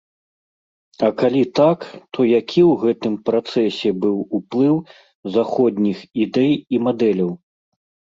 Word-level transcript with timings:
А 1.07 1.07
калі 1.19 1.41
так, 1.59 1.79
то 2.17 2.23
які 2.29 2.61
ў 2.63 2.73
гэтым 2.83 3.13
працэсе 3.27 3.91
быў 4.05 4.15
уплыў 4.37 4.75
заходніх 5.35 5.97
ідэй 6.25 6.53
і 6.77 6.81
мадэляў. 6.87 7.31